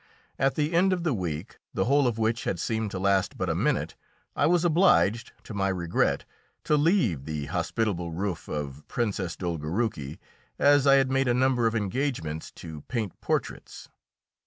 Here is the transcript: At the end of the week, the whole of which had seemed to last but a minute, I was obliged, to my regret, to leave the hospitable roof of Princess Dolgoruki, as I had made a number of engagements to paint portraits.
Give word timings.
At 0.39 0.55
the 0.55 0.73
end 0.73 0.93
of 0.93 1.03
the 1.03 1.13
week, 1.13 1.59
the 1.75 1.85
whole 1.85 2.07
of 2.07 2.17
which 2.17 2.45
had 2.45 2.59
seemed 2.59 2.89
to 2.89 2.97
last 2.97 3.37
but 3.37 3.51
a 3.51 3.53
minute, 3.53 3.95
I 4.35 4.47
was 4.47 4.65
obliged, 4.65 5.31
to 5.43 5.53
my 5.53 5.67
regret, 5.67 6.25
to 6.63 6.75
leave 6.75 7.25
the 7.25 7.45
hospitable 7.45 8.11
roof 8.11 8.47
of 8.49 8.87
Princess 8.87 9.35
Dolgoruki, 9.35 10.17
as 10.57 10.87
I 10.87 10.95
had 10.95 11.11
made 11.11 11.27
a 11.27 11.35
number 11.35 11.67
of 11.67 11.75
engagements 11.75 12.51
to 12.53 12.81
paint 12.87 13.21
portraits. 13.21 13.89